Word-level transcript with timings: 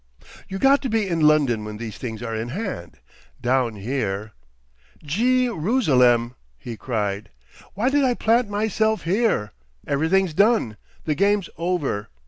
"You 0.47 0.57
got 0.57 0.81
to 0.81 0.89
be 0.89 1.07
in 1.07 1.19
London 1.21 1.63
when 1.63 1.77
these 1.77 1.95
things 1.99 2.23
are 2.23 2.33
in 2.35 2.47
hand. 2.49 2.97
Down 3.39 3.75
here—! 3.75 4.31
"Jee 5.03 5.47
rusalem!" 5.47 6.33
he 6.57 6.75
cried. 6.75 7.29
"Why 7.75 7.91
did 7.91 8.03
I 8.03 8.15
plant 8.15 8.49
myself 8.49 9.03
here? 9.03 9.51
Everything's 9.85 10.33
done. 10.33 10.77
The 11.05 11.13
game's 11.13 11.49
over. 11.55 12.09